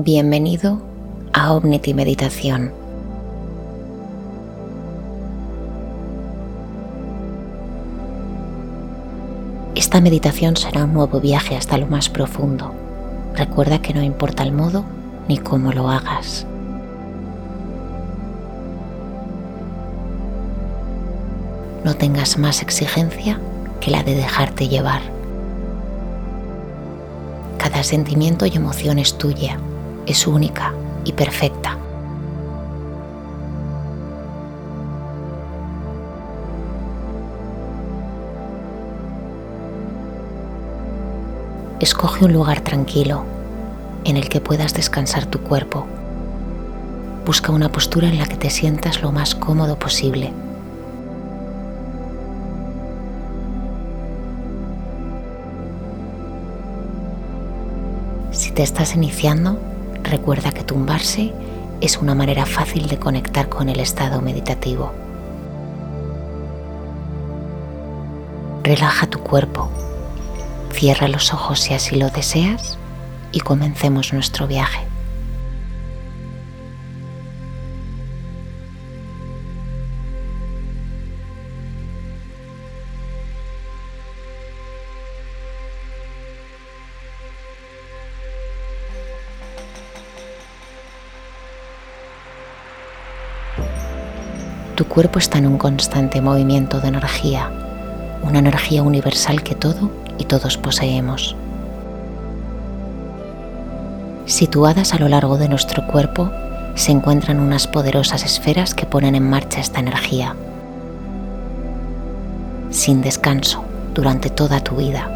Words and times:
Bienvenido 0.00 0.80
a 1.32 1.52
Omnity 1.54 1.92
Meditación. 1.92 2.72
Esta 9.74 10.00
meditación 10.00 10.56
será 10.56 10.84
un 10.84 10.92
nuevo 10.92 11.18
viaje 11.18 11.56
hasta 11.56 11.76
lo 11.78 11.88
más 11.88 12.08
profundo. 12.10 12.72
Recuerda 13.34 13.82
que 13.82 13.92
no 13.92 14.00
importa 14.00 14.44
el 14.44 14.52
modo 14.52 14.84
ni 15.26 15.36
cómo 15.36 15.72
lo 15.72 15.90
hagas. 15.90 16.46
No 21.84 21.96
tengas 21.96 22.38
más 22.38 22.62
exigencia 22.62 23.40
que 23.80 23.90
la 23.90 24.04
de 24.04 24.14
dejarte 24.14 24.68
llevar. 24.68 25.02
Cada 27.58 27.82
sentimiento 27.82 28.46
y 28.46 28.54
emoción 28.54 29.00
es 29.00 29.18
tuya, 29.18 29.58
es 30.08 30.26
única 30.26 30.72
y 31.04 31.12
perfecta. 31.12 31.76
Escoge 41.80 42.24
un 42.24 42.32
lugar 42.32 42.60
tranquilo 42.62 43.22
en 44.04 44.16
el 44.16 44.28
que 44.28 44.40
puedas 44.40 44.74
descansar 44.74 45.26
tu 45.26 45.40
cuerpo. 45.40 45.86
Busca 47.24 47.52
una 47.52 47.70
postura 47.70 48.08
en 48.08 48.18
la 48.18 48.26
que 48.26 48.36
te 48.36 48.50
sientas 48.50 49.02
lo 49.02 49.12
más 49.12 49.34
cómodo 49.34 49.78
posible. 49.78 50.32
Si 58.32 58.50
te 58.50 58.62
estás 58.62 58.94
iniciando, 58.94 59.58
recuerda 60.08 60.52
que 60.52 60.64
tumbarse 60.64 61.32
es 61.80 61.98
una 61.98 62.14
manera 62.14 62.46
fácil 62.46 62.88
de 62.88 62.98
conectar 62.98 63.48
con 63.48 63.68
el 63.68 63.80
estado 63.80 64.20
meditativo. 64.20 64.92
Relaja 68.64 69.06
tu 69.06 69.20
cuerpo 69.20 69.70
Cierra 70.72 71.08
los 71.08 71.34
ojos 71.34 71.58
si 71.58 71.74
así 71.74 71.96
lo 71.96 72.08
deseas 72.10 72.78
y 73.32 73.40
comencemos 73.40 74.12
nuestro 74.12 74.46
viaje. 74.46 74.87
Cuerpo 94.98 95.20
está 95.20 95.38
en 95.38 95.46
un 95.46 95.58
constante 95.58 96.20
movimiento 96.20 96.80
de 96.80 96.88
energía, 96.88 97.52
una 98.24 98.40
energía 98.40 98.82
universal 98.82 99.44
que 99.44 99.54
todo 99.54 99.92
y 100.18 100.24
todos 100.24 100.56
poseemos. 100.58 101.36
Situadas 104.26 104.94
a 104.94 104.98
lo 104.98 105.08
largo 105.08 105.38
de 105.38 105.48
nuestro 105.48 105.86
cuerpo 105.86 106.32
se 106.74 106.90
encuentran 106.90 107.38
unas 107.38 107.68
poderosas 107.68 108.24
esferas 108.24 108.74
que 108.74 108.86
ponen 108.86 109.14
en 109.14 109.30
marcha 109.30 109.60
esta 109.60 109.78
energía, 109.78 110.34
sin 112.70 113.00
descanso, 113.00 113.62
durante 113.94 114.30
toda 114.30 114.58
tu 114.58 114.74
vida. 114.74 115.08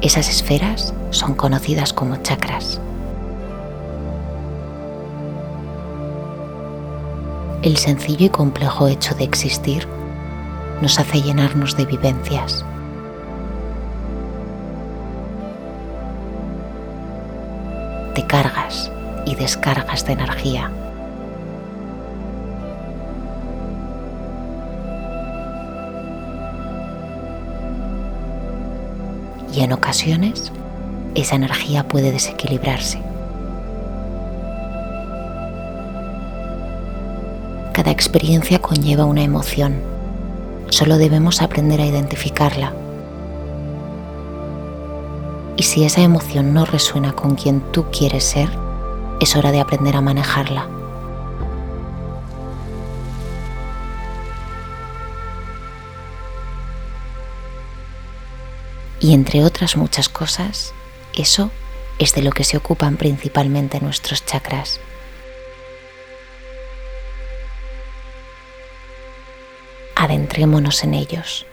Esas 0.00 0.30
esferas 0.30 0.94
son 1.10 1.34
conocidas 1.34 1.92
como 1.92 2.16
chakras. 2.16 2.80
El 7.62 7.76
sencillo 7.76 8.24
y 8.24 8.30
complejo 8.30 8.88
hecho 8.88 9.14
de 9.14 9.24
existir 9.24 9.86
nos 10.80 10.98
hace 10.98 11.20
llenarnos 11.20 11.76
de 11.76 11.84
vivencias. 11.84 12.64
Te 18.14 18.26
cargas 18.26 18.90
y 19.26 19.34
descargas 19.34 20.06
de 20.06 20.12
energía. 20.14 20.70
Y 29.52 29.60
en 29.60 29.74
ocasiones 29.74 30.50
esa 31.14 31.36
energía 31.36 31.86
puede 31.86 32.10
desequilibrarse. 32.10 33.09
Cada 37.80 37.92
experiencia 37.92 38.58
conlleva 38.58 39.06
una 39.06 39.22
emoción 39.22 39.82
Solo 40.68 40.98
debemos 40.98 41.40
aprender 41.40 41.80
a 41.80 41.86
identificarla. 41.86 42.74
Y 45.56 45.62
si 45.62 45.84
esa 45.84 46.02
emoción 46.02 46.52
no 46.52 46.66
resuena 46.66 47.12
con 47.12 47.36
quien 47.36 47.62
tú 47.72 47.86
quieres 47.90 48.24
ser, 48.24 48.50
es 49.18 49.34
hora 49.34 49.50
de 49.50 49.60
aprender 49.60 49.96
a 49.96 50.02
manejarla. 50.02 50.68
Y 59.00 59.14
entre 59.14 59.42
otras 59.42 59.78
muchas 59.78 60.10
cosas, 60.10 60.74
eso 61.14 61.50
es 61.98 62.12
de 62.14 62.20
lo 62.20 62.32
que 62.32 62.44
se 62.44 62.58
ocupan 62.58 62.98
principalmente 62.98 63.80
nuestros 63.80 64.26
chakras. 64.26 64.80
En 70.40 70.94
ellos, 70.94 71.46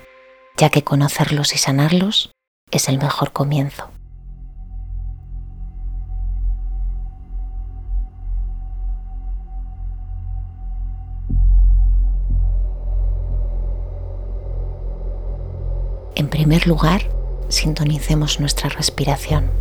ya 0.56 0.70
que 0.70 0.84
conocerlos 0.84 1.54
y 1.54 1.58
sanarlos 1.58 2.32
es 2.72 2.88
el 2.88 2.98
mejor 2.98 3.34
comienzo. 3.34 3.90
En 16.16 16.30
primer 16.30 16.66
lugar, 16.66 17.02
sintonicemos 17.50 18.40
nuestra 18.40 18.70
respiración. 18.70 19.52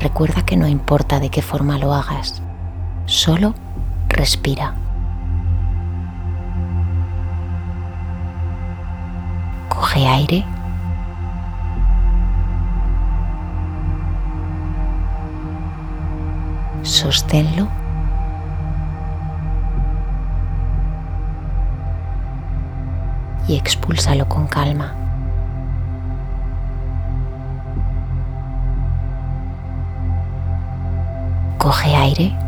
Recuerda 0.00 0.46
que 0.46 0.56
no 0.56 0.68
importa 0.68 1.18
de 1.18 1.30
qué 1.30 1.42
forma 1.42 1.76
lo 1.78 1.92
hagas, 1.92 2.40
solo 3.06 3.54
respira. 4.08 4.83
Coge 9.68 10.06
aire. 10.06 10.44
Sosténlo. 16.82 17.68
Y 23.48 23.56
expúlsalo 23.56 24.28
con 24.28 24.46
calma. 24.46 24.94
Coge 31.58 31.94
aire. 31.96 32.43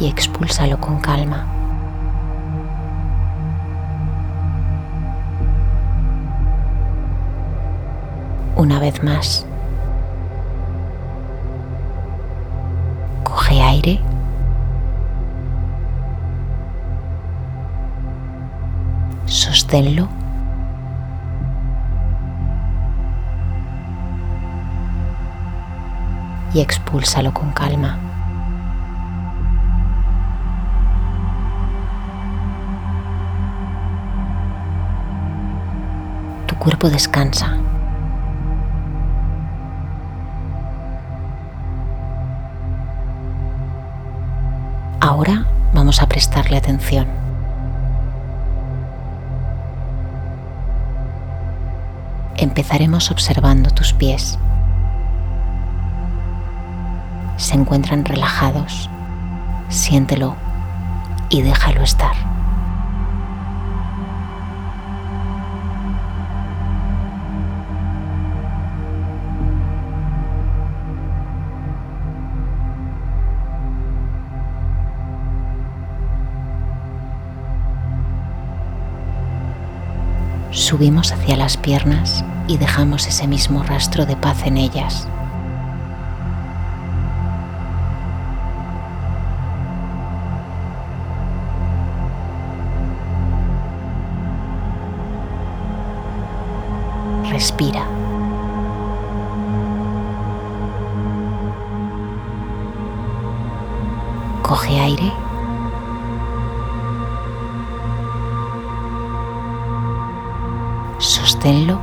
Y 0.00 0.06
expúlsalo 0.06 0.80
con 0.80 0.98
calma. 1.00 1.44
Una 8.56 8.78
vez 8.78 9.02
más. 9.02 9.44
Coge 13.24 13.60
aire. 13.60 14.00
Sosténlo. 19.26 20.17
y 26.54 26.60
expúlsalo 26.60 27.32
con 27.32 27.50
calma. 27.52 27.98
Tu 36.46 36.54
cuerpo 36.56 36.88
descansa. 36.88 37.56
Ahora 45.00 45.46
vamos 45.72 46.02
a 46.02 46.06
prestarle 46.06 46.56
atención. 46.56 47.28
empezaremos 52.38 53.10
observando 53.10 53.70
tus 53.70 53.92
pies. 53.92 54.38
Se 57.38 57.54
encuentran 57.54 58.04
relajados. 58.04 58.90
Siéntelo 59.68 60.34
y 61.30 61.42
déjalo 61.42 61.82
estar. 61.82 62.16
Subimos 80.50 81.12
hacia 81.12 81.36
las 81.36 81.56
piernas 81.56 82.24
y 82.48 82.58
dejamos 82.58 83.06
ese 83.06 83.28
mismo 83.28 83.62
rastro 83.62 84.06
de 84.06 84.16
paz 84.16 84.42
en 84.44 84.56
ellas. 84.56 85.08
Respira. 97.48 97.82
Coge 104.42 104.78
aire 104.78 105.12
sosténlo. 110.98 111.78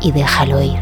Y 0.00 0.10
déjalo 0.10 0.60
ir. 0.62 0.80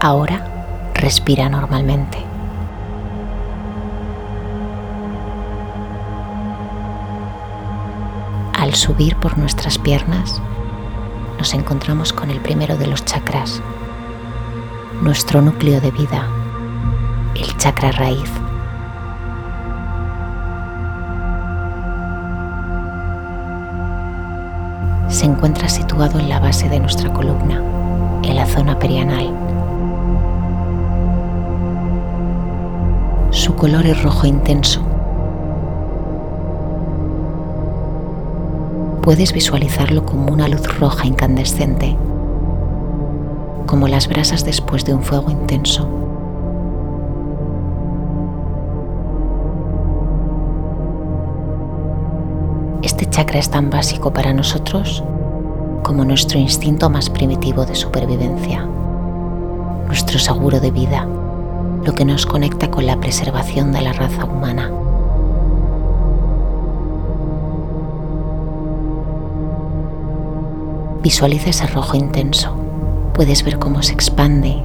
Ahora 0.00 0.40
respira 0.94 1.48
normalmente. 1.48 2.29
Al 8.70 8.76
subir 8.76 9.16
por 9.16 9.36
nuestras 9.36 9.78
piernas, 9.78 10.40
nos 11.38 11.54
encontramos 11.54 12.12
con 12.12 12.30
el 12.30 12.38
primero 12.38 12.76
de 12.76 12.86
los 12.86 13.04
chakras, 13.04 13.60
nuestro 15.02 15.42
núcleo 15.42 15.80
de 15.80 15.90
vida, 15.90 16.28
el 17.34 17.56
chakra 17.56 17.90
raíz. 17.90 18.30
Se 25.08 25.26
encuentra 25.26 25.68
situado 25.68 26.20
en 26.20 26.28
la 26.28 26.38
base 26.38 26.68
de 26.68 26.78
nuestra 26.78 27.12
columna, 27.12 27.60
en 28.22 28.36
la 28.36 28.46
zona 28.46 28.78
perianal. 28.78 29.34
Su 33.32 33.56
color 33.56 33.84
es 33.86 34.00
rojo 34.00 34.28
intenso. 34.28 34.89
Puedes 39.02 39.32
visualizarlo 39.32 40.04
como 40.04 40.32
una 40.32 40.48
luz 40.48 40.78
roja 40.78 41.06
incandescente 41.06 41.96
como 43.70 43.86
las 43.86 44.08
brasas 44.08 44.44
después 44.44 44.84
de 44.84 44.94
un 44.94 45.02
fuego 45.04 45.30
intenso. 45.30 45.88
Este 52.82 53.06
chakra 53.08 53.38
es 53.38 53.48
tan 53.48 53.70
básico 53.70 54.12
para 54.12 54.32
nosotros 54.32 55.04
como 55.84 56.04
nuestro 56.04 56.40
instinto 56.40 56.90
más 56.90 57.08
primitivo 57.10 57.64
de 57.64 57.76
supervivencia, 57.76 58.66
nuestro 59.86 60.18
seguro 60.18 60.58
de 60.58 60.72
vida, 60.72 61.06
lo 61.84 61.94
que 61.94 62.04
nos 62.04 62.26
conecta 62.26 62.72
con 62.72 62.86
la 62.86 62.98
preservación 62.98 63.70
de 63.70 63.82
la 63.82 63.92
raza 63.92 64.24
humana. 64.24 64.68
Visualiza 71.02 71.50
ese 71.50 71.66
rojo 71.66 71.96
intenso 71.96 72.60
puedes 73.20 73.42
ver 73.42 73.58
cómo 73.58 73.82
se 73.82 73.92
expande 73.92 74.62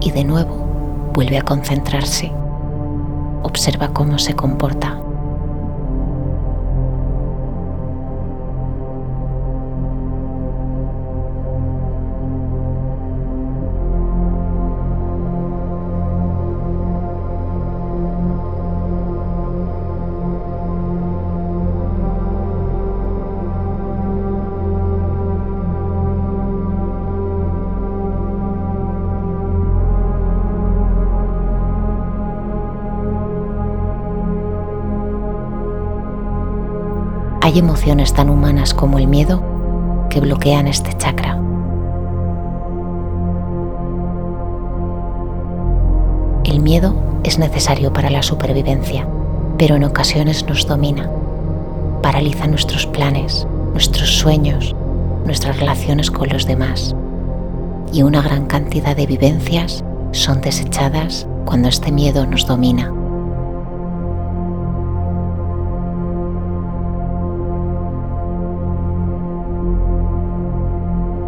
y 0.00 0.10
de 0.10 0.24
nuevo 0.24 0.54
vuelve 1.12 1.36
a 1.36 1.42
concentrarse. 1.42 2.32
Observa 3.42 3.88
cómo 3.88 4.18
se 4.18 4.34
comporta. 4.34 4.98
Hay 37.50 37.58
emociones 37.58 38.14
tan 38.14 38.30
humanas 38.30 38.72
como 38.72 39.00
el 39.00 39.08
miedo 39.08 39.42
que 40.08 40.20
bloquean 40.20 40.68
este 40.68 40.96
chakra. 40.96 41.36
El 46.44 46.60
miedo 46.60 46.94
es 47.24 47.40
necesario 47.40 47.92
para 47.92 48.08
la 48.08 48.22
supervivencia, 48.22 49.04
pero 49.58 49.74
en 49.74 49.82
ocasiones 49.82 50.46
nos 50.46 50.64
domina. 50.64 51.10
Paraliza 52.02 52.46
nuestros 52.46 52.86
planes, 52.86 53.48
nuestros 53.72 54.10
sueños, 54.10 54.76
nuestras 55.26 55.58
relaciones 55.58 56.08
con 56.08 56.28
los 56.28 56.46
demás. 56.46 56.94
Y 57.92 58.04
una 58.04 58.22
gran 58.22 58.46
cantidad 58.46 58.94
de 58.94 59.06
vivencias 59.06 59.82
son 60.12 60.40
desechadas 60.40 61.26
cuando 61.46 61.68
este 61.68 61.90
miedo 61.90 62.26
nos 62.26 62.46
domina. 62.46 62.92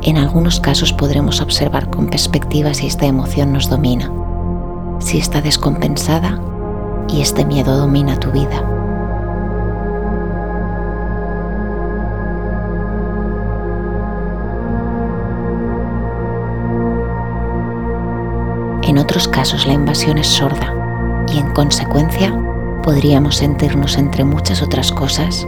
En 0.05 0.19
algunos 0.19 0.59
casos 0.59 0.93
podremos 0.93 1.41
observar 1.41 1.89
con 1.89 2.09
perspectiva 2.09 2.75
si 2.75 2.89
esta 2.89 3.07
emoción 3.07 3.53
nos 3.53 3.71
domina, 3.71 4.11
si 4.99 5.19
está 5.19 5.41
descompensada 5.41 6.41
y 7.09 7.21
este 7.21 7.45
miedo 7.45 7.77
domina 7.77 8.19
tu 8.19 8.33
vida. 8.33 8.69
En 18.83 18.99
otros 18.99 19.29
casos 19.29 19.69
la 19.69 19.75
invasión 19.75 20.19
es 20.19 20.27
sorda 20.27 20.75
y 21.33 21.39
en 21.39 21.53
consecuencia 21.53 22.37
podríamos 22.83 23.37
sentirnos 23.37 23.97
entre 23.97 24.25
muchas 24.25 24.63
otras 24.63 24.91
cosas 24.91 25.47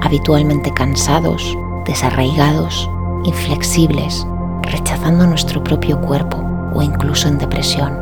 habitualmente 0.00 0.72
cansados, 0.72 1.54
desarraigados 1.84 2.88
inflexibles, 3.24 4.26
rechazando 4.62 5.26
nuestro 5.26 5.62
propio 5.62 6.00
cuerpo 6.00 6.38
o 6.74 6.82
incluso 6.82 7.28
en 7.28 7.38
depresión. 7.38 7.92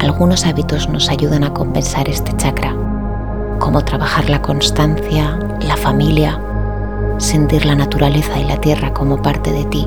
Algunos 0.00 0.46
hábitos 0.46 0.88
nos 0.88 1.08
ayudan 1.10 1.44
a 1.44 1.52
compensar 1.52 2.08
este 2.08 2.36
chakra, 2.36 2.74
como 3.58 3.82
trabajar 3.82 4.30
la 4.30 4.40
constancia, 4.40 5.38
la 5.60 5.76
familia, 5.76 6.40
sentir 7.18 7.66
la 7.66 7.74
naturaleza 7.74 8.38
y 8.38 8.44
la 8.44 8.56
tierra 8.56 8.92
como 8.94 9.20
parte 9.20 9.52
de 9.52 9.64
ti, 9.66 9.86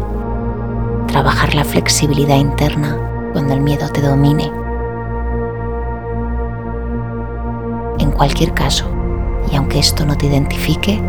trabajar 1.07 1.55
la 1.55 1.63
flexibilidad 1.63 2.37
interna 2.37 2.97
cuando 3.33 3.55
el 3.55 3.61
miedo 3.61 3.89
te 3.89 4.01
domine. 4.01 4.51
En 7.97 8.11
cualquier 8.11 8.53
caso, 8.53 8.85
y 9.51 9.55
aunque 9.55 9.79
esto 9.79 10.05
no 10.05 10.15
te 10.15 10.27
identifique, 10.27 11.01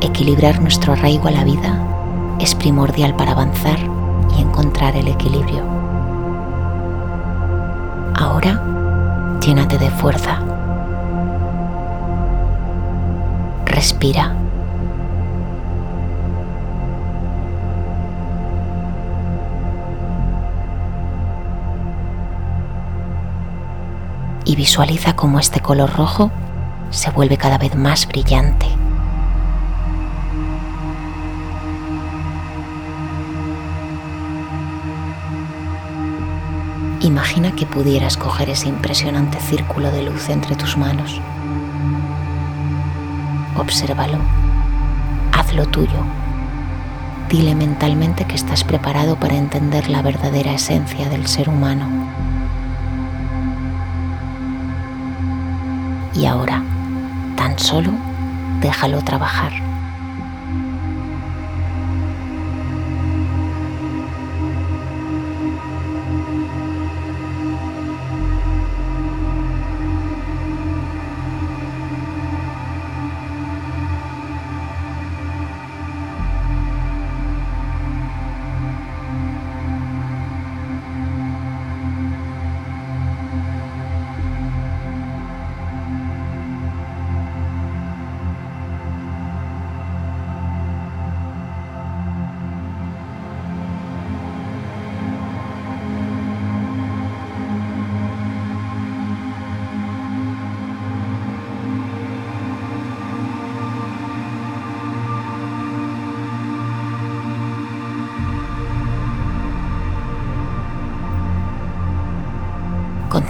equilibrar 0.00 0.60
nuestro 0.60 0.92
arraigo 0.92 1.28
a 1.28 1.30
la 1.30 1.44
vida 1.44 2.36
es 2.40 2.54
primordial 2.54 3.14
para 3.16 3.32
avanzar 3.32 3.78
y 4.36 4.42
encontrar 4.42 4.94
el 4.96 5.08
equilibrio. 5.08 5.62
Ahora, 8.14 9.38
llénate 9.40 9.78
de 9.78 9.90
fuerza. 9.90 10.40
Respira. 13.64 14.34
Y 24.44 24.54
visualiza 24.54 25.16
cómo 25.16 25.40
este 25.40 25.60
color 25.60 25.92
rojo 25.96 26.30
se 26.90 27.10
vuelve 27.10 27.36
cada 27.36 27.58
vez 27.58 27.74
más 27.74 28.06
brillante. 28.06 28.66
Imagina 37.06 37.54
que 37.54 37.66
pudieras 37.66 38.16
coger 38.16 38.50
ese 38.50 38.68
impresionante 38.68 39.38
círculo 39.38 39.92
de 39.92 40.02
luz 40.02 40.28
entre 40.28 40.56
tus 40.56 40.76
manos. 40.76 41.20
Obsérvalo, 43.56 44.18
hazlo 45.30 45.66
tuyo. 45.66 46.04
Dile 47.30 47.54
mentalmente 47.54 48.24
que 48.24 48.34
estás 48.34 48.64
preparado 48.64 49.14
para 49.20 49.36
entender 49.36 49.88
la 49.88 50.02
verdadera 50.02 50.52
esencia 50.52 51.08
del 51.08 51.28
ser 51.28 51.48
humano. 51.48 51.86
Y 56.12 56.26
ahora, 56.26 56.60
tan 57.36 57.56
solo 57.56 57.92
déjalo 58.60 59.00
trabajar. 59.02 59.52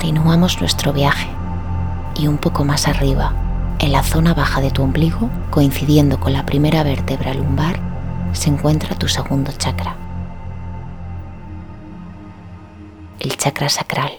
Continuamos 0.06 0.60
nuestro 0.60 0.92
viaje 0.92 1.26
y 2.14 2.28
un 2.28 2.38
poco 2.38 2.62
más 2.64 2.86
arriba, 2.86 3.32
en 3.80 3.90
la 3.90 4.04
zona 4.04 4.34
baja 4.34 4.60
de 4.60 4.70
tu 4.70 4.84
ombligo, 4.84 5.28
coincidiendo 5.50 6.20
con 6.20 6.32
la 6.32 6.46
primera 6.46 6.84
vértebra 6.84 7.34
lumbar, 7.34 7.80
se 8.32 8.48
encuentra 8.48 8.94
tu 8.94 9.08
segundo 9.08 9.50
chakra, 9.58 9.96
el 13.18 13.36
chakra 13.36 13.68
sacral. 13.68 14.12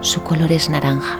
Su 0.00 0.22
color 0.22 0.52
es 0.52 0.70
naranja 0.70 1.18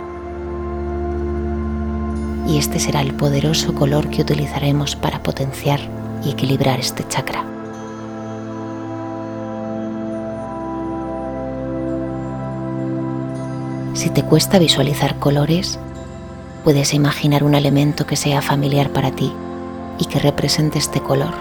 y 2.46 2.58
este 2.58 2.78
será 2.78 3.00
el 3.00 3.12
poderoso 3.14 3.74
color 3.74 4.08
que 4.08 4.22
utilizaremos 4.22 4.94
para 4.94 5.20
potenciar 5.24 5.80
y 6.24 6.30
equilibrar 6.30 6.78
este 6.78 7.04
chakra. 7.08 7.57
Si 13.98 14.10
te 14.10 14.22
cuesta 14.22 14.60
visualizar 14.60 15.18
colores, 15.18 15.76
puedes 16.62 16.94
imaginar 16.94 17.42
un 17.42 17.56
elemento 17.56 18.06
que 18.06 18.14
sea 18.14 18.40
familiar 18.40 18.90
para 18.90 19.10
ti 19.10 19.32
y 19.98 20.04
que 20.04 20.20
represente 20.20 20.78
este 20.78 21.00
color 21.00 21.34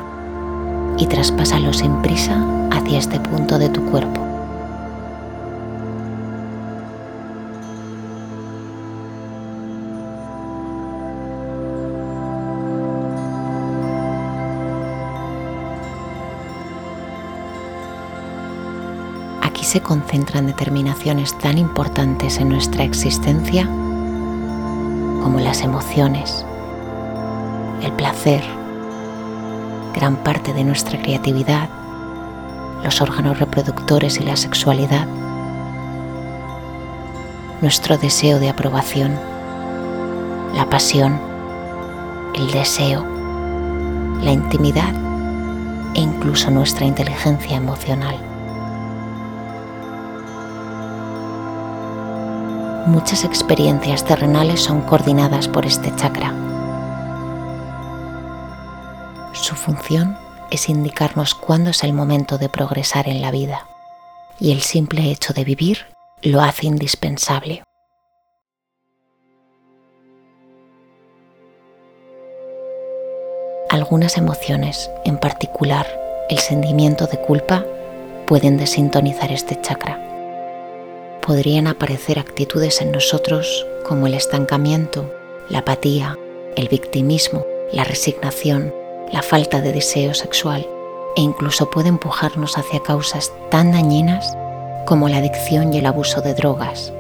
y 0.98 1.06
traspásalo 1.06 1.72
sin 1.72 2.02
prisa 2.02 2.44
hacia 2.72 2.98
este 2.98 3.20
punto 3.20 3.60
de 3.60 3.70
tu 3.70 3.86
cuerpo. 3.86 4.37
Se 19.68 19.82
concentran 19.82 20.48
determinaciones 20.48 21.38
tan 21.38 21.58
importantes 21.58 22.38
en 22.38 22.48
nuestra 22.48 22.86
existencia 22.86 23.66
como 23.66 25.42
las 25.42 25.62
emociones, 25.62 26.46
el 27.82 27.92
placer, 27.92 28.42
gran 29.94 30.16
parte 30.16 30.54
de 30.54 30.64
nuestra 30.64 31.02
creatividad, 31.02 31.68
los 32.82 33.02
órganos 33.02 33.40
reproductores 33.40 34.22
y 34.22 34.24
la 34.24 34.38
sexualidad, 34.38 35.06
nuestro 37.62 37.98
deseo 37.98 38.40
de 38.40 38.48
aprobación, 38.48 39.20
la 40.56 40.70
pasión, 40.70 41.20
el 42.36 42.50
deseo, 42.52 43.06
la 44.22 44.32
intimidad 44.32 44.94
e 45.94 46.00
incluso 46.00 46.52
nuestra 46.52 46.86
inteligencia 46.86 47.58
emocional. 47.58 48.37
Muchas 52.88 53.26
experiencias 53.26 54.06
terrenales 54.06 54.62
son 54.62 54.82
coordinadas 54.82 55.48
por 55.50 55.66
este 55.66 55.94
chakra. 55.96 56.34
Su 59.34 59.56
función 59.56 60.18
es 60.52 60.70
indicarnos 60.70 61.36
cuándo 61.36 61.72
es 61.72 61.84
el 61.84 61.92
momento 61.92 62.38
de 62.38 62.48
progresar 62.48 63.10
en 63.10 63.22
la 63.22 63.30
vida 63.30 63.68
y 64.40 64.54
el 64.54 64.62
simple 64.62 65.12
hecho 65.12 65.34
de 65.34 65.44
vivir 65.44 65.86
lo 66.22 66.42
hace 66.42 66.68
indispensable. 66.68 67.62
Algunas 73.70 74.18
emociones, 74.18 74.90
en 75.04 75.18
particular 75.18 75.86
el 76.30 76.40
sentimiento 76.40 77.06
de 77.06 77.20
culpa, 77.20 77.66
pueden 78.28 78.58
desintonizar 78.58 79.32
este 79.32 79.60
chakra 79.62 80.07
podrían 81.28 81.68
aparecer 81.68 82.20
actitudes 82.20 82.80
en 82.80 82.94
nosotros 82.94 83.68
como 83.86 84.08
el 84.08 84.14
estancamiento, 84.14 85.14
la 85.50 85.60
apatía, 85.60 86.18
el 86.56 86.70
victimismo, 86.70 87.46
la 87.74 87.84
resignación, 87.84 88.74
la 89.12 89.22
falta 89.22 89.60
de 89.60 89.74
deseo 89.74 90.14
sexual 90.14 90.66
e 91.18 91.22
incluso 91.22 91.70
puede 91.70 91.90
empujarnos 91.90 92.58
hacia 92.58 92.82
causas 92.82 93.34
tan 93.52 93.74
dañinas 93.74 94.38
como 94.86 95.10
la 95.10 95.18
adicción 95.18 95.74
y 95.74 95.80
el 95.80 95.86
abuso 95.86 96.22
de 96.22 96.34
drogas. 96.34 96.94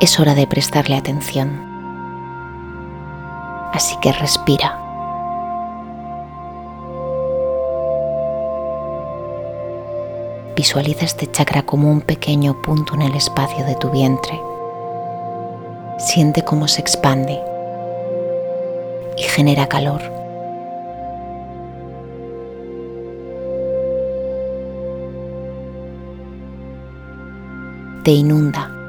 Es 0.00 0.18
hora 0.18 0.34
de 0.34 0.46
prestarle 0.46 0.96
atención 0.96 1.69
así 3.72 3.96
que 4.00 4.12
respira. 4.12 4.78
Visualiza 10.56 11.04
este 11.04 11.30
chakra 11.30 11.62
como 11.62 11.90
un 11.90 12.02
pequeño 12.02 12.60
punto 12.60 12.94
en 12.94 13.02
el 13.02 13.14
espacio 13.14 13.64
de 13.64 13.76
tu 13.76 13.90
vientre. 13.90 14.38
Siente 15.98 16.42
cómo 16.42 16.68
se 16.68 16.80
expande 16.80 17.40
y 19.16 19.22
genera 19.22 19.66
calor. 19.68 20.02
Te 28.04 28.12
inunda 28.12 28.79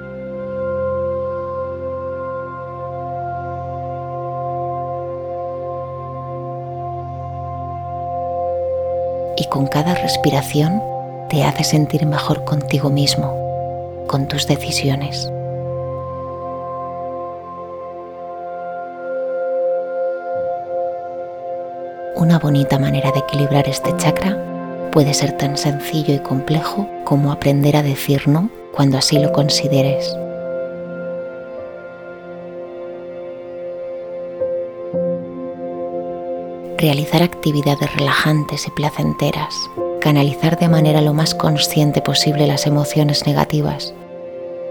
y 9.42 9.46
con 9.46 9.66
cada 9.66 9.96
respiración 9.96 10.84
te 11.28 11.44
hace 11.44 11.64
sentir 11.64 12.06
mejor 12.06 12.46
contigo 12.46 12.92
mismo, 12.92 14.06
con 14.08 14.28
tus 14.28 14.46
decisiones. 14.46 15.28
Una 22.16 22.38
bonita 22.38 22.78
manera 22.78 23.12
de 23.12 23.20
equilibrar 23.20 23.68
este 23.68 23.98
chakra 23.98 24.38
puede 24.92 25.16
ser 25.16 25.32
tan 25.38 25.58
sencillo 25.58 26.14
y 26.14 26.20
complejo 26.20 26.88
como 27.04 27.32
aprender 27.32 27.76
a 27.78 27.82
decir 27.82 28.28
no 28.28 28.52
cuando 28.72 29.00
así 29.00 29.18
lo 29.18 29.32
consideres. 29.32 30.16
Realizar 36.82 37.22
actividades 37.22 37.94
relajantes 37.96 38.68
y 38.68 38.72
placenteras, 38.72 39.70
canalizar 40.02 40.58
de 40.58 40.68
manera 40.68 41.02
lo 41.02 41.14
más 41.14 41.36
consciente 41.36 42.02
posible 42.02 42.48
las 42.48 42.66
emociones 42.66 43.28
negativas 43.28 43.94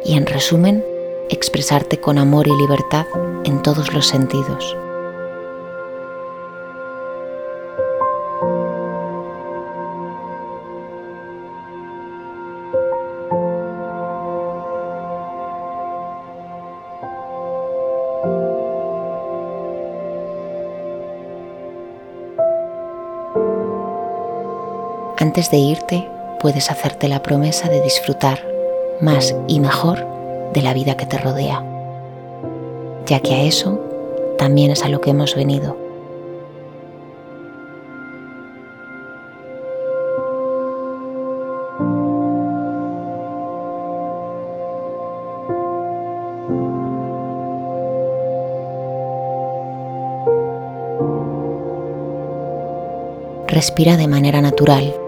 y, 0.04 0.16
en 0.16 0.26
resumen, 0.26 0.84
expresarte 1.30 2.00
con 2.00 2.18
amor 2.18 2.48
y 2.48 2.56
libertad 2.56 3.06
en 3.44 3.62
todos 3.62 3.94
los 3.94 4.08
sentidos. 4.08 4.76
Antes 25.30 25.52
de 25.52 25.58
irte, 25.58 26.08
puedes 26.40 26.72
hacerte 26.72 27.06
la 27.06 27.22
promesa 27.22 27.68
de 27.68 27.80
disfrutar 27.82 28.44
más 29.00 29.32
y 29.46 29.60
mejor 29.60 30.04
de 30.52 30.60
la 30.60 30.74
vida 30.74 30.96
que 30.96 31.06
te 31.06 31.18
rodea, 31.18 31.64
ya 33.06 33.20
que 33.20 33.34
a 33.36 33.42
eso 33.44 33.78
también 34.38 34.72
es 34.72 34.82
a 34.82 34.88
lo 34.88 35.00
que 35.00 35.10
hemos 35.10 35.36
venido. 35.36 35.76
Respira 53.46 53.96
de 53.96 54.08
manera 54.08 54.40
natural 54.40 54.99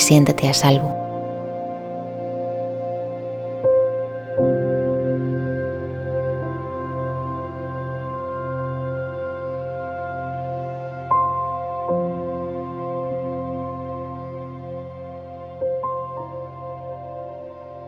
siéntete 0.00 0.48
a 0.48 0.54
salvo. 0.54 1.00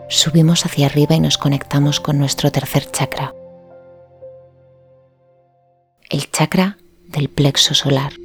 Subimos 0.09 0.65
hacia 0.67 0.87
arriba 0.87 1.17
y 1.17 1.21
nos 1.21 1.37
conectamos 1.37 1.99
con 1.99 2.19
nuestro 2.19 2.53
tercer 2.53 2.89
chakra, 2.91 3.35
el 6.11 6.31
chakra 6.31 6.77
del 7.09 7.29
plexo 7.29 7.75
solar. 7.75 8.22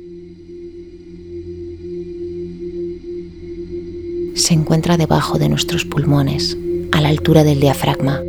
Se 4.48 4.54
encuentra 4.54 4.96
debajo 4.96 5.40
de 5.40 5.50
nuestros 5.50 5.84
pulmones, 5.84 6.56
a 6.94 7.02
la 7.02 7.10
altura 7.10 7.44
del 7.44 7.60
diafragma. 7.60 8.24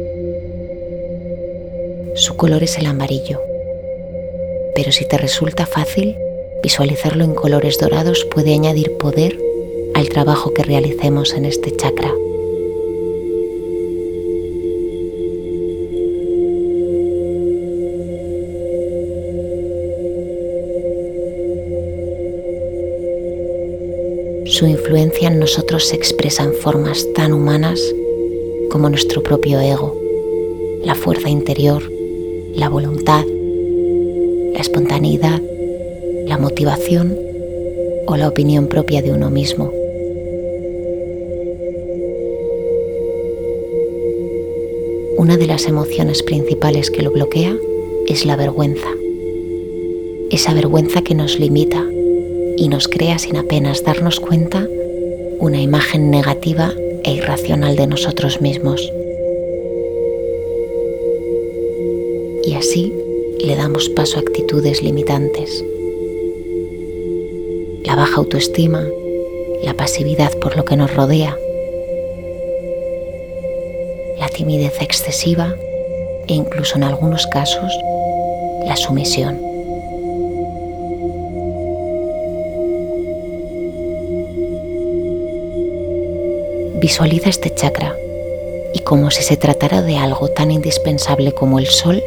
Su 2.16 2.34
color 2.36 2.64
es 2.64 2.76
el 2.76 2.86
amarillo, 2.86 3.40
pero 4.74 4.90
si 4.90 5.06
te 5.06 5.16
resulta 5.16 5.64
fácil, 5.64 6.16
visualizarlo 6.60 7.22
en 7.22 7.36
colores 7.36 7.78
dorados 7.78 8.26
puede 8.34 8.52
añadir 8.52 8.96
poder 8.98 9.38
al 9.94 10.08
trabajo 10.08 10.52
que 10.52 10.64
realicemos 10.64 11.34
en 11.34 11.44
este 11.44 11.76
chakra. 11.76 12.12
Su 24.58 24.66
influencia 24.66 25.28
en 25.28 25.38
nosotros 25.38 25.84
se 25.84 25.94
expresa 25.94 26.42
en 26.42 26.52
formas 26.52 27.06
tan 27.14 27.32
humanas 27.32 27.80
como 28.72 28.90
nuestro 28.90 29.22
propio 29.22 29.60
ego, 29.60 29.96
la 30.82 30.96
fuerza 30.96 31.28
interior, 31.28 31.80
la 32.56 32.68
voluntad, 32.68 33.24
la 33.24 34.58
espontaneidad, 34.58 35.40
la 36.26 36.38
motivación 36.38 37.16
o 38.08 38.16
la 38.16 38.26
opinión 38.26 38.66
propia 38.66 39.00
de 39.00 39.12
uno 39.12 39.30
mismo. 39.30 39.70
Una 45.18 45.36
de 45.36 45.46
las 45.46 45.66
emociones 45.66 46.24
principales 46.24 46.90
que 46.90 47.02
lo 47.02 47.12
bloquea 47.12 47.56
es 48.08 48.26
la 48.26 48.34
vergüenza. 48.34 48.88
Esa 50.32 50.52
vergüenza 50.52 51.02
que 51.02 51.14
nos 51.14 51.38
limita 51.38 51.88
y 52.60 52.68
nos 52.68 52.88
crea 52.88 53.18
sin 53.18 53.36
apenas 53.36 53.84
darnos 53.84 54.18
cuenta 54.18 54.66
una 55.38 55.60
imagen 55.60 56.10
negativa 56.10 56.72
e 57.04 57.12
irracional 57.12 57.76
de 57.76 57.86
nosotros 57.86 58.40
mismos. 58.40 58.92
Y 62.44 62.54
así 62.54 62.92
le 63.38 63.54
damos 63.54 63.88
paso 63.90 64.18
a 64.18 64.20
actitudes 64.20 64.82
limitantes. 64.82 65.64
La 67.84 67.94
baja 67.94 68.16
autoestima, 68.16 68.84
la 69.62 69.74
pasividad 69.74 70.36
por 70.38 70.56
lo 70.56 70.64
que 70.64 70.76
nos 70.76 70.92
rodea, 70.92 71.38
la 74.18 74.28
timidez 74.30 74.82
excesiva 74.82 75.54
e 76.26 76.34
incluso 76.34 76.76
en 76.76 76.82
algunos 76.82 77.28
casos 77.28 77.72
la 78.66 78.76
sumisión. 78.76 79.47
Visualiza 86.80 87.28
este 87.28 87.52
chakra 87.52 87.96
y 88.72 88.80
como 88.80 89.10
si 89.10 89.24
se 89.24 89.36
tratara 89.36 89.82
de 89.82 89.96
algo 89.96 90.28
tan 90.28 90.52
indispensable 90.52 91.32
como 91.32 91.58
el 91.58 91.66
sol, 91.66 92.00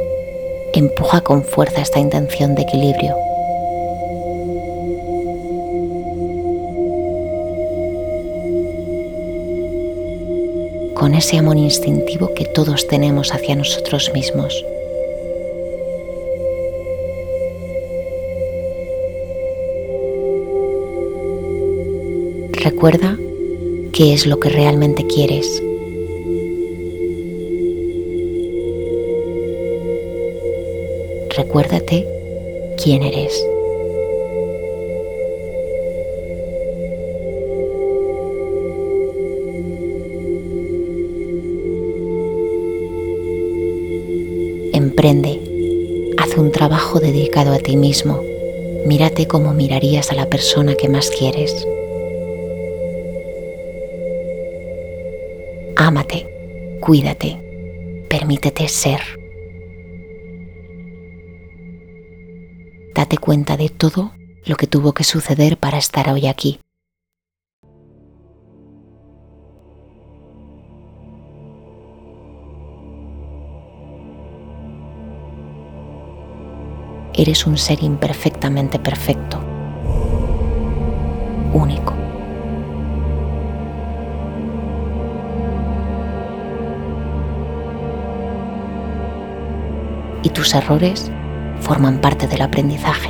empuja 0.73 1.19
con 1.19 1.43
fuerza 1.43 1.81
esta 1.81 1.99
intención 1.99 2.55
de 2.55 2.61
equilibrio. 2.61 3.13
Con 10.95 11.15
ese 11.15 11.37
amor 11.37 11.57
instintivo 11.57 12.33
que 12.33 12.45
todos 12.45 12.87
tenemos 12.87 13.33
hacia 13.33 13.55
nosotros 13.55 14.11
mismos. 14.13 14.63
Recuerda 22.53 23.17
qué 23.93 24.13
es 24.13 24.25
lo 24.25 24.39
que 24.39 24.49
realmente 24.49 25.05
quieres. 25.05 25.61
Recuérdate 31.35 32.07
quién 32.81 33.03
eres. 33.03 33.45
Emprende, 44.73 45.39
haz 46.17 46.37
un 46.37 46.51
trabajo 46.51 46.99
dedicado 46.99 47.53
a 47.53 47.59
ti 47.59 47.75
mismo. 47.75 48.21
Mírate 48.85 49.27
como 49.27 49.53
mirarías 49.53 50.11
a 50.11 50.15
la 50.15 50.27
persona 50.27 50.75
que 50.75 50.89
más 50.89 51.09
quieres. 51.09 51.67
Ámate, 55.83 56.77
cuídate, 56.79 58.05
permítete 58.07 58.67
ser. 58.67 59.01
Date 62.93 63.17
cuenta 63.17 63.57
de 63.57 63.69
todo 63.69 64.11
lo 64.45 64.57
que 64.57 64.67
tuvo 64.67 64.93
que 64.93 65.03
suceder 65.03 65.57
para 65.57 65.79
estar 65.79 66.07
hoy 66.11 66.27
aquí. 66.27 66.59
Eres 77.15 77.47
un 77.47 77.57
ser 77.57 77.81
imperfectamente 77.81 78.77
perfecto, 78.77 79.43
y 90.23 90.29
tus 90.29 90.53
errores 90.53 91.11
forman 91.59 91.99
parte 91.99 92.27
del 92.27 92.41
aprendizaje. 92.41 93.09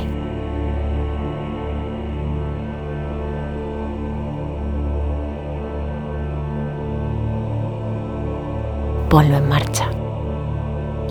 Ponlo 9.08 9.36
en 9.36 9.48
marcha 9.48 9.90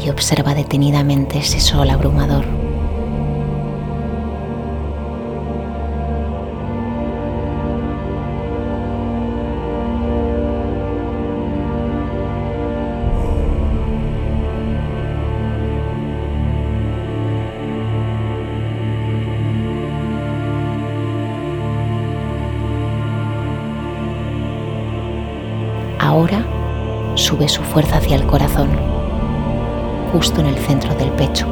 y 0.03 0.09
observa 0.09 0.55
detenidamente 0.55 1.37
ese 1.37 1.59
sol 1.59 1.89
abrumador. 1.89 2.70
Fuerza 27.71 27.97
hacia 27.97 28.17
el 28.17 28.27
corazón, 28.27 28.69
justo 30.11 30.41
en 30.41 30.47
el 30.47 30.57
centro 30.57 30.93
del 30.95 31.09
pecho. 31.11 31.47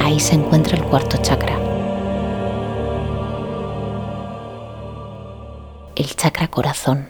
Ahí 0.00 0.18
se 0.18 0.34
encuentra 0.34 0.76
el 0.76 0.82
cuarto 0.82 1.16
chakra. 1.18 1.56
El 5.94 6.16
chakra 6.16 6.48
corazón. 6.48 7.08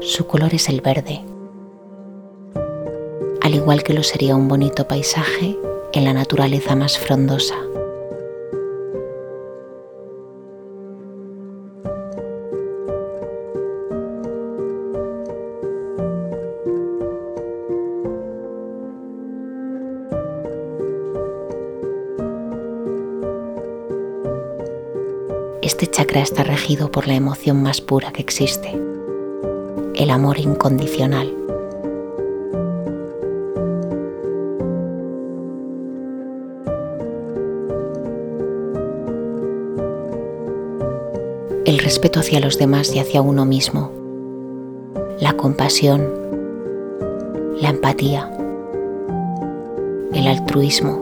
Su 0.00 0.28
color 0.28 0.54
es 0.54 0.68
el 0.68 0.82
verde, 0.82 1.20
al 3.40 3.54
igual 3.54 3.82
que 3.82 3.92
lo 3.92 4.04
sería 4.04 4.36
un 4.36 4.46
bonito 4.46 4.86
paisaje 4.86 5.58
en 5.92 6.04
la 6.04 6.12
naturaleza 6.12 6.76
más 6.76 6.96
frondosa. 6.96 7.71
Chakra 26.02 26.22
está 26.22 26.42
regido 26.42 26.90
por 26.90 27.06
la 27.06 27.14
emoción 27.14 27.62
más 27.62 27.80
pura 27.80 28.10
que 28.10 28.22
existe, 28.22 28.76
el 29.94 30.10
amor 30.10 30.36
incondicional. 30.40 31.32
El 41.66 41.78
respeto 41.78 42.18
hacia 42.18 42.40
los 42.40 42.58
demás 42.58 42.92
y 42.96 42.98
hacia 42.98 43.22
uno 43.22 43.44
mismo, 43.44 43.92
la 45.20 45.34
compasión, 45.34 46.08
la 47.60 47.68
empatía, 47.68 48.28
el 50.12 50.26
altruismo, 50.26 50.98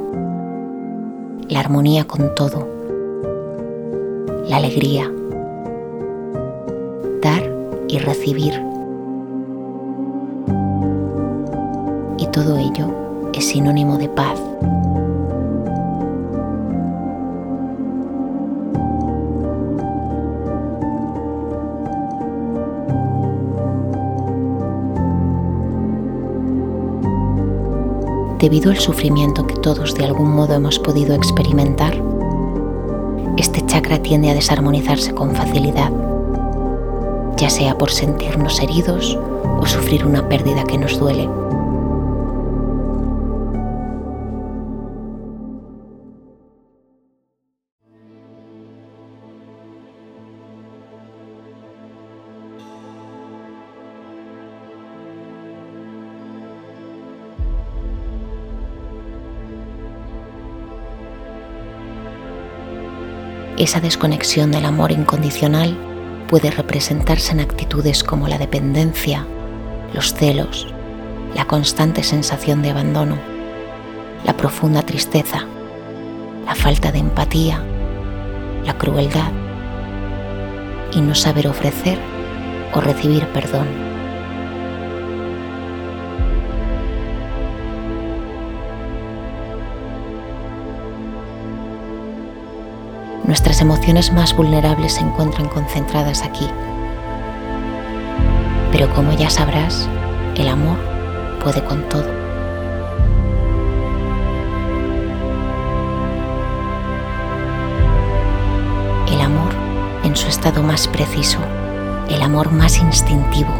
la 1.48 1.60
armonía 1.60 2.04
con 2.04 2.34
todo 2.34 2.79
la 4.50 4.56
alegría, 4.56 5.08
dar 7.22 7.48
y 7.86 7.98
recibir. 7.98 8.52
Y 12.18 12.26
todo 12.32 12.58
ello 12.58 12.88
es 13.32 13.46
sinónimo 13.46 13.96
de 13.96 14.08
paz. 14.08 14.40
Debido 28.40 28.72
al 28.72 28.78
sufrimiento 28.78 29.46
que 29.46 29.54
todos 29.54 29.94
de 29.94 30.06
algún 30.06 30.32
modo 30.32 30.54
hemos 30.54 30.80
podido 30.80 31.14
experimentar, 31.14 32.09
chakra 33.70 34.02
tiende 34.02 34.28
a 34.30 34.34
desarmonizarse 34.34 35.14
con 35.14 35.32
facilidad, 35.32 35.92
ya 37.36 37.48
sea 37.48 37.78
por 37.78 37.92
sentirnos 37.92 38.60
heridos 38.60 39.16
o 39.60 39.64
sufrir 39.64 40.04
una 40.04 40.28
pérdida 40.28 40.64
que 40.64 40.76
nos 40.76 40.98
duele. 40.98 41.28
Esa 63.60 63.78
desconexión 63.78 64.52
del 64.52 64.64
amor 64.64 64.90
incondicional 64.90 65.76
puede 66.30 66.50
representarse 66.50 67.32
en 67.32 67.40
actitudes 67.40 68.02
como 68.02 68.26
la 68.26 68.38
dependencia, 68.38 69.26
los 69.92 70.14
celos, 70.14 70.66
la 71.34 71.44
constante 71.44 72.02
sensación 72.02 72.62
de 72.62 72.70
abandono, 72.70 73.18
la 74.24 74.34
profunda 74.34 74.80
tristeza, 74.80 75.44
la 76.46 76.54
falta 76.54 76.90
de 76.90 77.00
empatía, 77.00 77.62
la 78.64 78.78
crueldad 78.78 79.30
y 80.94 81.02
no 81.02 81.14
saber 81.14 81.46
ofrecer 81.46 81.98
o 82.72 82.80
recibir 82.80 83.26
perdón. 83.26 83.89
Nuestras 93.30 93.60
emociones 93.60 94.12
más 94.12 94.34
vulnerables 94.34 94.94
se 94.94 95.02
encuentran 95.02 95.46
concentradas 95.46 96.24
aquí. 96.24 96.48
Pero 98.72 98.92
como 98.92 99.12
ya 99.12 99.30
sabrás, 99.30 99.88
el 100.34 100.48
amor 100.48 100.76
puede 101.40 101.62
con 101.62 101.88
todo. 101.88 102.10
El 109.06 109.20
amor 109.20 109.52
en 110.02 110.16
su 110.16 110.26
estado 110.26 110.64
más 110.64 110.88
preciso, 110.88 111.38
el 112.08 112.22
amor 112.22 112.50
más 112.50 112.78
instintivo 112.78 113.54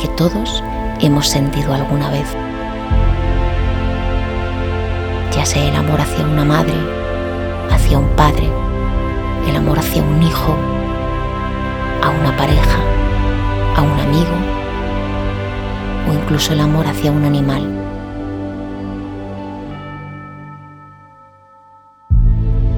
que 0.00 0.08
todos 0.08 0.60
hemos 0.98 1.28
sentido 1.28 1.72
alguna 1.72 2.10
vez. 2.10 2.26
Ya 5.36 5.46
sea 5.46 5.68
el 5.68 5.76
amor 5.76 6.00
hacia 6.00 6.24
una 6.24 6.44
madre, 6.44 6.74
hacia 7.70 7.96
un 7.96 8.08
padre, 8.16 8.50
el 9.46 9.56
amor 9.56 9.78
hacia 9.78 10.02
un 10.02 10.22
hijo, 10.22 10.56
a 12.02 12.10
una 12.10 12.36
pareja, 12.36 12.78
a 13.76 13.82
un 13.82 14.00
amigo 14.00 14.52
o 16.08 16.12
incluso 16.12 16.52
el 16.52 16.60
amor 16.60 16.86
hacia 16.86 17.10
un 17.10 17.24
animal. 17.24 17.62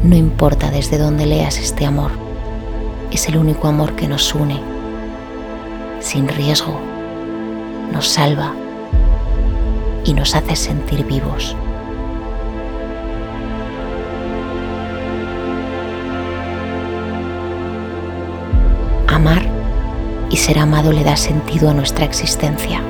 No 0.03 0.17
importa 0.17 0.71
desde 0.71 0.99
dónde 0.99 1.27
leas 1.27 1.59
este 1.59 1.87
amor, 1.87 2.13
es 3.11 3.29
el 3.29 3.37
único 3.37 3.69
amor 3.69 3.95
que 3.97 4.07
nos 4.07 4.35
une, 4.35 4.61
sin 6.01 6.29
riesgo, 6.29 6.79
nos 7.93 8.09
salva 8.09 8.53
y 10.05 10.13
nos 10.13 10.35
hace 10.35 10.57
sentir 10.57 11.07
vivos. 11.07 11.57
Y 20.35 20.37
ser 20.37 20.59
amado 20.59 20.91
le 20.91 21.05
da 21.05 21.17
sentido 21.17 21.71
a 21.71 21.75
nuestra 21.75 22.05
existencia. 22.05 22.83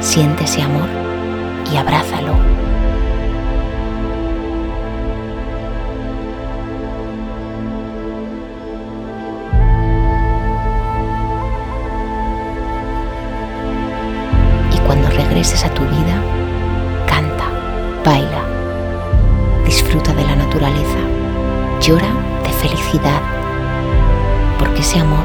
Siente 0.00 0.44
ese 0.44 0.62
amor 0.62 0.88
y 1.72 1.76
abrázalo. 1.76 2.53
Regreses 15.34 15.64
a 15.64 15.74
tu 15.74 15.82
vida, 15.82 16.14
canta, 17.08 17.46
baila, 18.04 18.44
disfruta 19.66 20.14
de 20.14 20.22
la 20.22 20.36
naturaleza, 20.36 21.00
llora 21.80 22.06
de 22.44 22.50
felicidad, 22.50 23.20
porque 24.60 24.80
ese 24.80 25.00
amor 25.00 25.24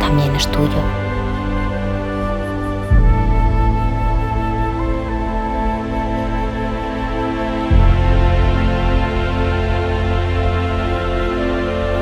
también 0.00 0.34
es 0.34 0.50
tuyo. 0.50 0.82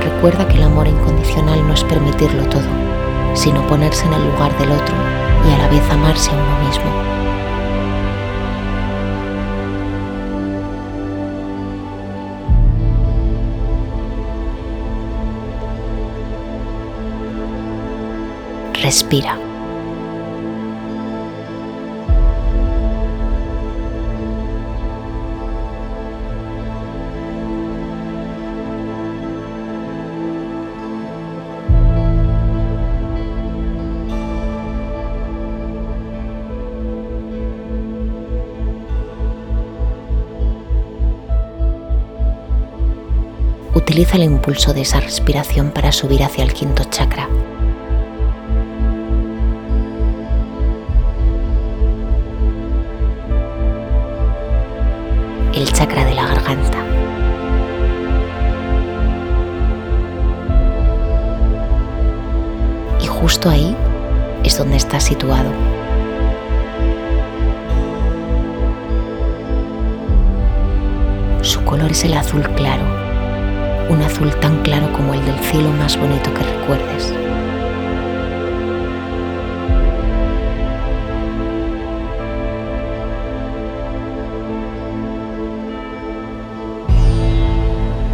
Recuerda 0.05 0.47
que 0.47 0.57
el 0.57 0.63
amor 0.63 0.87
incondicional 0.87 1.67
no 1.67 1.75
es 1.75 1.83
permitirlo 1.83 2.45
todo, 2.45 2.71
sino 3.35 3.67
ponerse 3.67 4.07
en 4.07 4.13
el 4.13 4.25
lugar 4.31 4.57
del 4.59 4.71
otro 4.71 4.95
y 5.49 5.53
a 5.53 5.59
la 5.59 5.67
vez 5.67 5.83
amarse 5.91 6.31
a 6.31 6.35
uno 6.35 6.69
mismo. 6.69 7.20
Respira. 18.83 19.39
Utiliza 43.75 44.17
el 44.17 44.23
impulso 44.23 44.73
de 44.73 44.83
esa 44.83 45.01
respiración 45.01 45.71
para 45.71 45.93
subir 45.93 46.23
hacia 46.23 46.45
el 46.45 46.55
quinto 46.55 46.85
chakra. 46.85 47.29
Justo 63.41 63.49
ahí 63.49 63.75
es 64.45 64.59
donde 64.59 64.77
está 64.77 65.01
situado. 65.01 65.51
Su 71.41 71.65
color 71.65 71.91
es 71.91 72.05
el 72.05 72.13
azul 72.13 72.43
claro 72.51 72.85
un 73.89 74.03
azul 74.03 74.31
tan 74.37 74.63
claro 74.63 74.93
como 74.93 75.15
el 75.15 75.25
del 75.25 75.39
cielo 75.41 75.71
más 75.73 75.99
bonito 75.99 76.33
que 76.35 76.43
recuerdes. 76.43 77.15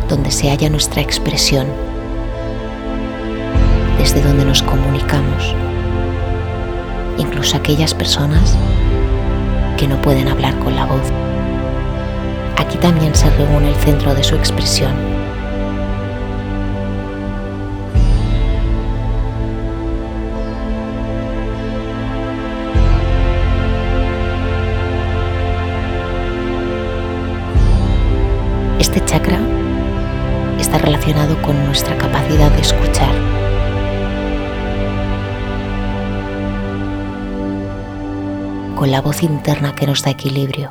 donde 0.08 0.30
se 0.30 0.48
halla 0.48 0.70
nuestra 0.70 1.02
expresión, 1.02 1.66
desde 4.06 4.22
donde 4.22 4.44
nos 4.44 4.62
comunicamos, 4.62 5.52
incluso 7.18 7.56
aquellas 7.56 7.92
personas 7.92 8.56
que 9.76 9.88
no 9.88 10.00
pueden 10.00 10.28
hablar 10.28 10.56
con 10.60 10.76
la 10.76 10.84
voz. 10.84 11.02
Aquí 12.56 12.78
también 12.78 13.16
se 13.16 13.28
reúne 13.30 13.70
el 13.70 13.74
centro 13.74 14.14
de 14.14 14.22
su 14.22 14.36
expresión 14.36 14.94
Este 28.78 29.04
chakra 29.04 29.40
está 30.60 30.78
relacionado 30.78 31.42
con 31.42 31.56
nuestra 31.66 31.98
capacidad 31.98 32.52
de 32.52 32.60
escuchar. 32.60 33.25
La 38.86 39.00
voz 39.00 39.22
interna 39.22 39.74
que 39.74 39.86
nos 39.86 40.02
da 40.02 40.10
equilibrio. 40.10 40.70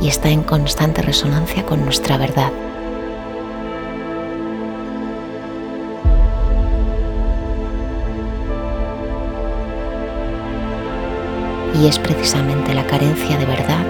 Y 0.00 0.08
está 0.08 0.28
en 0.28 0.42
constante 0.42 1.02
resonancia 1.02 1.64
con 1.64 1.84
nuestra 1.84 2.16
verdad. 2.16 2.52
Y 11.74 11.86
es 11.88 11.98
precisamente 11.98 12.72
la 12.74 12.86
carencia 12.86 13.36
de 13.36 13.44
verdad 13.44 13.84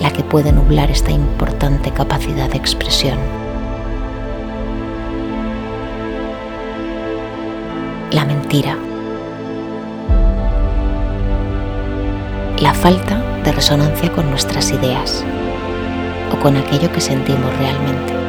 la 0.00 0.10
que 0.10 0.22
puede 0.22 0.52
nublar 0.52 0.90
esta 0.90 1.10
importante 1.10 1.90
capacidad 1.90 2.48
de 2.50 2.56
expresión. 2.56 3.18
La 8.12 8.24
mentira. 8.24 8.76
La 12.58 12.74
falta 12.74 13.22
de 13.44 13.52
resonancia 13.52 14.10
con 14.10 14.28
nuestras 14.30 14.72
ideas 14.72 15.24
o 16.32 16.36
con 16.40 16.56
aquello 16.56 16.90
que 16.92 17.00
sentimos 17.00 17.56
realmente. 17.58 18.20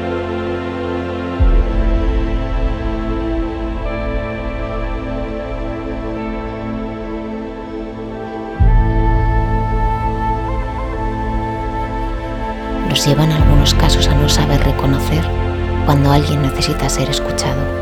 nos 12.88 13.08
lleva 13.08 13.24
en 13.24 13.32
algunos 13.32 13.74
casos 13.74 14.10
a 14.10 14.16
no 14.16 14.28
saber 14.28 14.62
reconocer 14.66 15.24
cuando 15.86 16.12
alguien 16.12 16.42
necesita 16.42 16.90
ser 16.90 17.10
escuchado, 17.10 17.81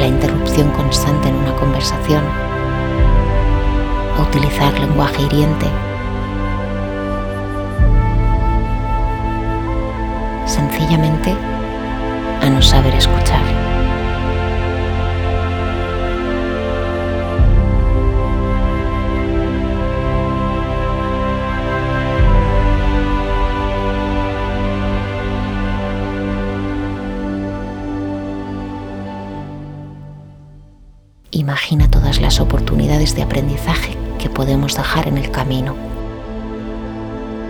la 0.00 0.06
interrupción 0.06 0.70
constante 0.70 1.28
en 1.28 1.34
una 1.36 1.54
conversación, 1.56 2.24
a 4.16 4.22
utilizar 4.22 4.72
lenguaje 4.80 5.22
hiriente, 5.22 5.66
sencillamente 10.46 11.36
a 12.40 12.48
no 12.48 12.62
saber 12.62 12.94
escuchar. 12.94 13.59
Camino. 35.50 35.74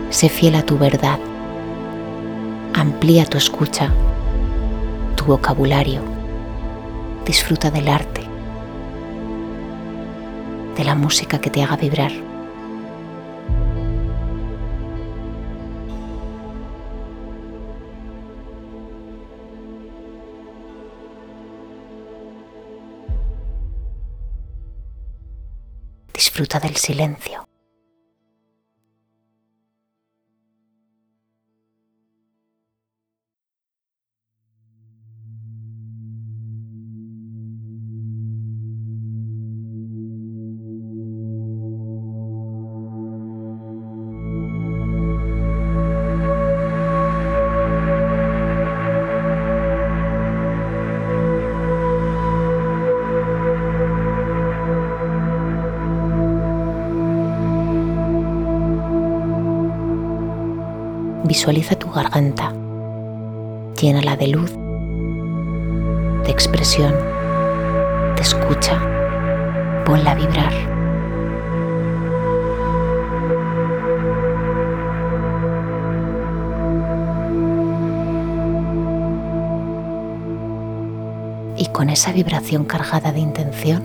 Sé 0.08 0.30
fiel 0.30 0.54
a 0.54 0.62
tu 0.62 0.78
verdad. 0.78 1.18
Amplía 2.72 3.26
tu 3.26 3.36
escucha, 3.36 3.92
tu 5.16 5.24
vocabulario. 5.24 6.00
Disfruta 7.26 7.70
del 7.70 7.88
arte, 7.88 8.22
de 10.78 10.84
la 10.84 10.94
música 10.94 11.38
que 11.42 11.50
te 11.50 11.62
haga 11.62 11.76
vibrar. 11.76 12.12
disfruta 26.14 26.60
del 26.60 26.76
silencio. 26.76 27.49
Visualiza 61.30 61.76
tu 61.76 61.88
garganta, 61.92 62.52
llénala 63.80 64.16
de 64.16 64.26
luz, 64.26 64.50
de 66.24 66.28
expresión, 66.28 66.92
de 68.16 68.20
escucha, 68.20 68.76
ponla 69.86 70.10
a 70.10 70.14
vibrar. 70.16 70.52
Y 81.56 81.66
con 81.66 81.90
esa 81.90 82.10
vibración 82.10 82.64
cargada 82.64 83.12
de 83.12 83.20
intención, 83.20 83.84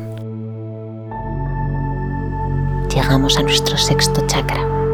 llegamos 2.89 3.37
a 3.37 3.43
nuestro 3.43 3.77
sexto 3.77 4.25
chakra 4.25 4.84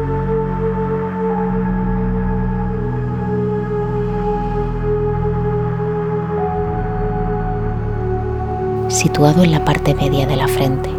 situado 8.92 9.42
en 9.42 9.52
la 9.52 9.64
parte 9.64 9.94
media 9.94 10.26
de 10.26 10.36
la 10.36 10.46
frente. 10.46 10.90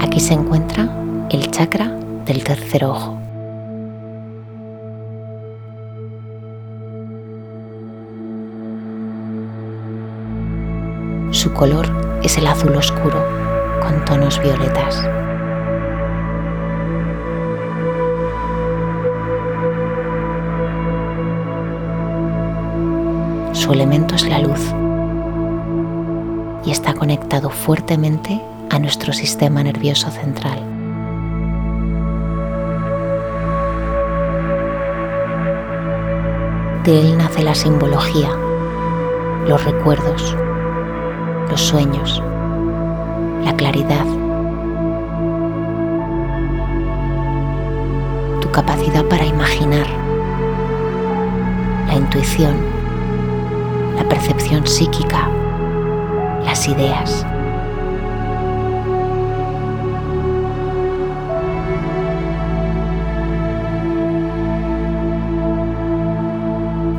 Aquí 0.00 0.18
se 0.18 0.34
encuentra 0.34 0.88
el 1.30 1.50
chakra 1.50 1.86
del 2.26 2.42
tercer 2.42 2.84
ojo. 2.84 3.18
Su 11.30 11.52
color 11.52 11.86
es 12.22 12.36
el 12.38 12.46
azul 12.48 12.74
oscuro 12.74 13.24
con 13.80 14.04
tonos 14.04 14.40
violetas. 14.42 15.06
Su 23.64 23.72
elemento 23.72 24.14
es 24.14 24.28
la 24.28 24.40
luz. 24.40 24.60
Y 26.66 26.70
está 26.70 26.92
conectado 26.92 27.48
fuertemente 27.48 28.38
a 28.68 28.78
nuestro 28.78 29.14
sistema 29.14 29.62
nervioso 29.62 30.10
central. 30.10 30.58
De 36.84 37.00
él 37.00 37.16
nace 37.16 37.42
la 37.42 37.54
simbología, 37.54 38.28
los 39.48 39.64
recuerdos, 39.64 40.36
los 41.48 41.62
sueños, 41.62 42.22
la 43.46 43.56
claridad, 43.56 44.04
tu 48.42 48.50
capacidad 48.50 49.06
para 49.06 49.24
imaginar, 49.24 49.86
la 51.86 51.94
intuición 51.94 52.73
la 54.04 54.08
percepción 54.08 54.66
psíquica, 54.66 55.28
las 56.44 56.68
ideas. 56.68 57.24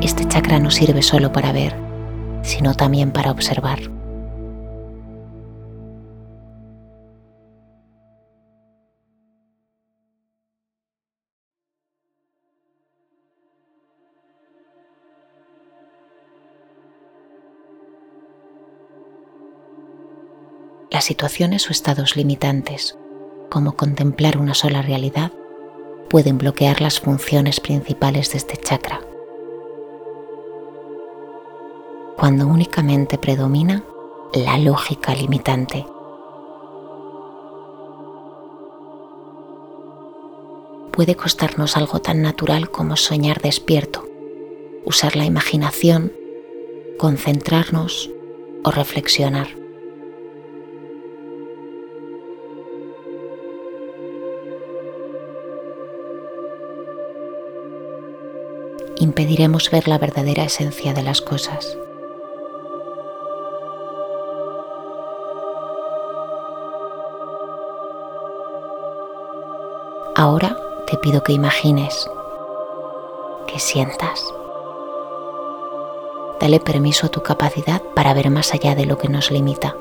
Este 0.02 0.26
chakra 0.26 0.58
no 0.58 0.70
sirve 0.70 1.02
solo 1.02 1.32
para 1.32 1.52
ver, 1.52 1.74
sino 2.42 2.74
también 2.74 3.10
para 3.12 3.30
observar. 3.30 3.78
Situaciones 21.06 21.68
o 21.68 21.72
estados 21.72 22.16
limitantes, 22.16 22.98
como 23.48 23.76
contemplar 23.76 24.38
una 24.38 24.54
sola 24.54 24.82
realidad, 24.82 25.32
pueden 26.10 26.36
bloquear 26.36 26.80
las 26.80 27.00
funciones 27.00 27.60
principales 27.60 28.32
de 28.32 28.38
este 28.38 28.56
chakra. 28.56 29.00
Cuando 32.16 32.46
únicamente 32.48 33.18
predomina 33.18 33.84
la 34.34 34.58
lógica 34.58 35.14
limitante. 35.14 35.86
Puede 40.92 41.14
costarnos 41.14 41.76
algo 41.76 42.00
tan 42.00 42.22
natural 42.22 42.70
como 42.70 42.96
soñar 42.96 43.40
despierto, 43.40 44.04
usar 44.84 45.14
la 45.14 45.24
imaginación, 45.24 46.12
concentrarnos 46.98 48.10
o 48.64 48.70
reflexionar. 48.70 49.65
Impediremos 58.98 59.70
ver 59.70 59.88
la 59.88 59.98
verdadera 59.98 60.44
esencia 60.44 60.92
de 60.92 61.02
las 61.02 61.20
cosas. 61.20 61.76
Ahora 70.14 70.56
te 70.86 70.96
pido 70.96 71.22
que 71.22 71.34
imagines, 71.34 72.10
que 73.46 73.58
sientas. 73.58 74.32
Dale 76.40 76.60
permiso 76.60 77.06
a 77.06 77.10
tu 77.10 77.22
capacidad 77.22 77.82
para 77.94 78.14
ver 78.14 78.30
más 78.30 78.54
allá 78.54 78.74
de 78.74 78.86
lo 78.86 78.96
que 78.96 79.08
nos 79.08 79.30
limita. 79.30 79.76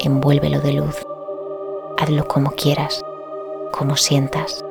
Envuélvelo 0.00 0.60
de 0.60 0.72
luz. 0.72 1.06
Hazlo 1.98 2.26
como 2.26 2.52
quieras, 2.52 3.04
como 3.72 3.96
sientas. 3.96 4.64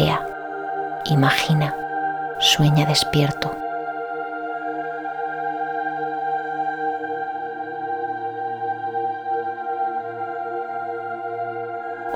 Crea, 0.00 0.26
imagina, 1.04 1.74
sueña 2.38 2.86
despierto. 2.86 3.54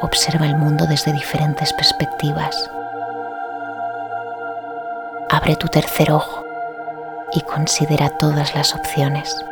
Observa 0.00 0.46
el 0.46 0.56
mundo 0.56 0.86
desde 0.86 1.12
diferentes 1.12 1.72
perspectivas. 1.74 2.70
Abre 5.28 5.56
tu 5.56 5.68
tercer 5.68 6.10
ojo 6.10 6.42
y 7.32 7.40
considera 7.42 8.08
todas 8.18 8.54
las 8.54 8.74
opciones. 8.74 9.44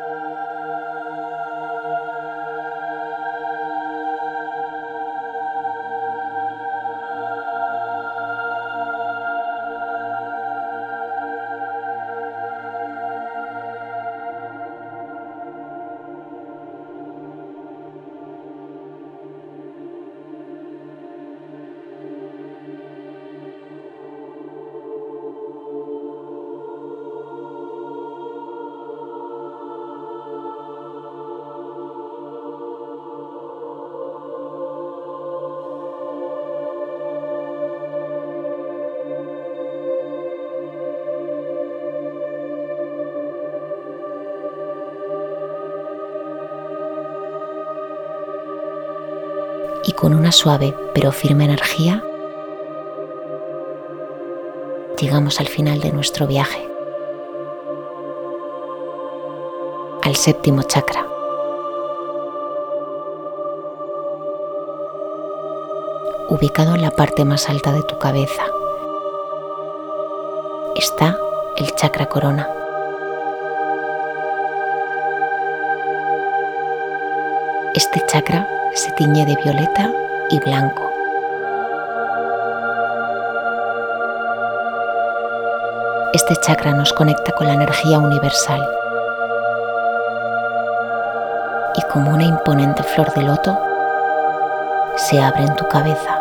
Suave 50.33 50.75
pero 50.95 51.13
firme 51.13 51.45
energía 51.45 52.03
llegamos 55.03 55.41
al 55.41 55.49
final 55.49 55.81
de 55.81 55.93
nuestro 55.93 56.29
viaje, 56.29 56.69
al 60.03 60.15
séptimo 60.15 60.63
chakra. 60.63 61.05
Ubicado 66.29 66.77
en 66.77 66.83
la 66.83 66.93
parte 66.93 67.25
más 67.25 67.49
alta 67.51 67.73
de 67.73 67.83
tu 67.83 67.99
cabeza 67.99 68.43
está 70.77 71.19
el 71.57 71.75
chakra 71.75 72.07
corona. 72.07 72.49
Este 77.75 78.05
chakra 78.07 78.49
se 78.75 78.93
tiñe 78.93 79.27
de 79.27 79.37
violeta 79.43 79.93
y 80.33 80.41
blanco. 80.41 80.91
Este 86.13 86.35
chakra 86.37 86.73
nos 86.73 86.93
conecta 86.93 87.33
con 87.33 87.47
la 87.47 87.55
energía 87.55 87.99
universal 87.99 88.67
y 91.77 91.83
como 91.83 92.11
una 92.11 92.25
imponente 92.25 92.83
flor 92.83 93.13
de 93.15 93.23
loto, 93.23 93.59
se 94.97 95.23
abre 95.23 95.45
en 95.45 95.57
tu 95.57 95.67
cabeza 95.69 96.21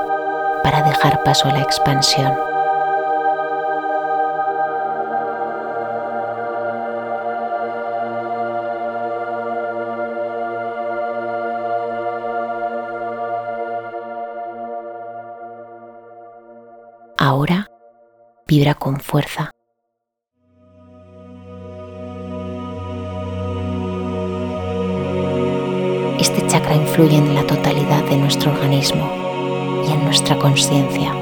para 0.64 0.82
dejar 0.84 1.24
paso 1.24 1.50
a 1.50 1.54
la 1.54 1.62
expansión. 1.62 2.51
Fuerza. 19.12 19.52
Este 26.18 26.48
chakra 26.48 26.76
influye 26.76 27.18
en 27.18 27.36
la 27.36 27.46
totalidad 27.46 28.06
de 28.06 28.16
nuestro 28.16 28.52
organismo 28.54 29.06
y 29.86 29.92
en 29.92 30.06
nuestra 30.06 30.40
conciencia. 30.40 31.14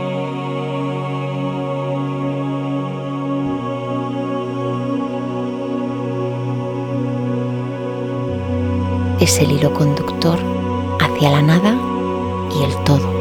Es 9.19 9.39
el 9.39 9.51
hilo 9.51 9.73
conductor 9.73 10.37
hacia 11.01 11.31
la 11.31 11.41
nada 11.41 11.75
y 12.55 12.63
el 12.65 12.83
todo. 12.83 13.18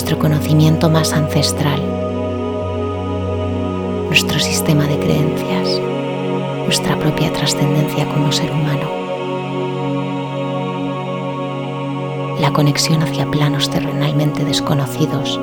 Nuestro 0.00 0.18
conocimiento 0.18 0.88
más 0.88 1.12
ancestral, 1.12 1.78
nuestro 4.06 4.40
sistema 4.40 4.84
de 4.84 4.98
creencias, 4.98 5.78
nuestra 6.64 6.98
propia 6.98 7.30
trascendencia 7.30 8.06
como 8.06 8.32
ser 8.32 8.50
humano, 8.50 8.88
la 12.40 12.50
conexión 12.50 13.02
hacia 13.02 13.26
planos 13.26 13.68
terrenalmente 13.68 14.42
desconocidos 14.42 15.38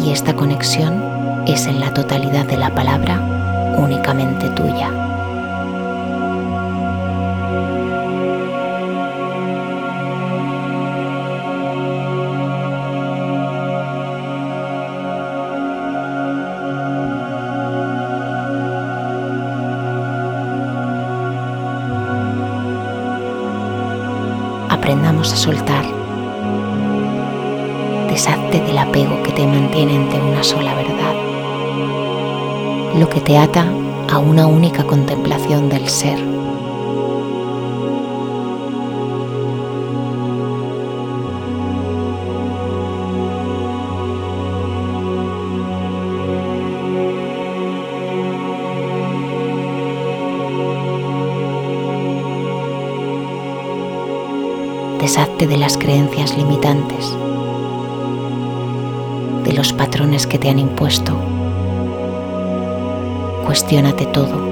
y 0.00 0.12
esta 0.12 0.36
conexión 0.36 1.02
es 1.48 1.66
en 1.66 1.80
la 1.80 1.92
totalidad 1.92 2.46
de 2.46 2.56
la 2.56 2.72
palabra 2.72 3.74
únicamente 3.78 4.48
tuya. 4.50 4.97
A 25.18 25.36
soltar. 25.36 25.84
Deshazte 28.08 28.60
del 28.60 28.78
apego 28.78 29.20
que 29.24 29.32
te 29.32 29.46
mantiene 29.46 29.96
ante 29.96 30.20
una 30.20 30.44
sola 30.44 30.74
verdad, 30.74 31.14
lo 32.96 33.08
que 33.08 33.20
te 33.20 33.36
ata 33.36 33.66
a 34.10 34.18
una 34.18 34.46
única 34.46 34.84
contemplación 34.84 35.68
del 35.68 35.88
ser 35.88 36.37
deshazte 55.08 55.46
de 55.46 55.56
las 55.56 55.78
creencias 55.78 56.36
limitantes, 56.36 57.16
de 59.42 59.54
los 59.54 59.72
patrones 59.72 60.26
que 60.26 60.38
te 60.38 60.50
han 60.50 60.58
impuesto. 60.58 61.16
Cuestiónate 63.46 64.04
todo 64.04 64.47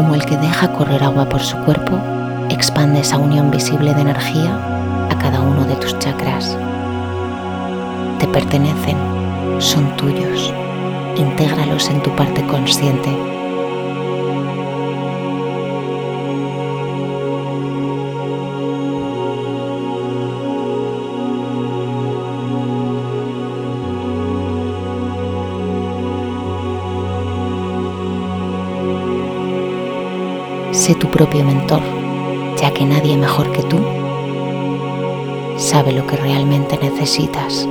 como 0.00 0.14
el 0.14 0.24
que 0.24 0.38
deja 0.38 0.72
correr 0.72 1.04
agua 1.04 1.28
por 1.28 1.42
su 1.42 1.58
cuerpo, 1.58 1.98
expande 2.48 3.00
esa 3.00 3.18
unión 3.18 3.50
visible 3.50 3.92
de 3.92 4.00
energía 4.00 4.56
a 5.10 5.18
cada 5.18 5.42
uno 5.42 5.66
de 5.66 5.74
tus 5.74 5.98
chakras. 5.98 6.56
Te 8.18 8.26
pertenecen, 8.26 8.96
son 9.58 9.94
tuyos. 9.98 10.54
Intégralos 11.18 11.90
en 11.90 12.02
tu 12.02 12.08
parte 12.16 12.42
consciente 12.46 13.29
Tu 30.98 31.08
propio 31.08 31.44
mentor, 31.44 31.80
ya 32.60 32.74
que 32.74 32.84
nadie 32.84 33.16
mejor 33.16 33.50
que 33.52 33.62
tú 33.62 33.78
sabe 35.56 35.92
lo 35.92 36.06
que 36.06 36.16
realmente 36.16 36.76
necesitas. 36.76 37.66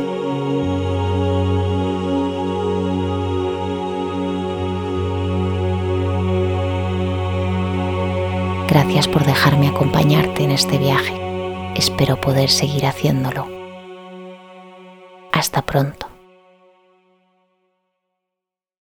Gracias 8.68 9.08
por 9.08 9.24
dejarme 9.26 9.68
acompañarte 9.68 10.44
en 10.44 10.52
este 10.52 10.80
viaje. 10.80 11.14
Espero 11.76 12.20
poder 12.20 12.50
seguir 12.50 12.88
haciéndolo. 12.88 13.48
Hasta 15.32 15.62
pronto. 15.62 16.09